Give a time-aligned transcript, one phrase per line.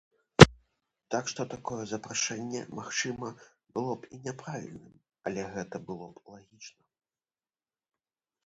[1.15, 3.29] Так што такое запрашэнне, магчыма,
[3.75, 4.95] было б і няправільным,
[5.29, 6.83] але гэта было б лагічна.